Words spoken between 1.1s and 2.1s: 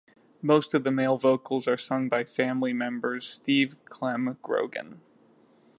vocals are sung